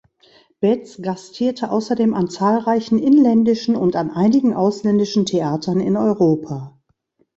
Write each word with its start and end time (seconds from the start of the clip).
Betz 0.59 0.99
gastierte 1.03 1.69
außerdem 1.69 2.15
an 2.15 2.27
zahlreichen 2.27 2.97
inländischen 2.97 3.75
und 3.75 3.95
an 3.95 4.09
einigen 4.09 4.55
ausländischen 4.55 5.27
Theatern 5.27 5.79
in 5.79 5.95
Europa. 5.95 6.75